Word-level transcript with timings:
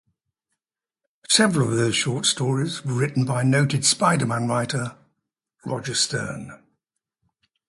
Several 1.29 1.69
of 1.69 1.75
those 1.77 1.95
short 1.95 2.25
stories 2.25 2.83
were 2.83 2.95
written 2.95 3.23
by 3.23 3.43
noted 3.43 3.85
Spider-Man 3.85 4.47
writer 4.47 4.97
Roger 5.63 5.93
Stern. 5.93 6.59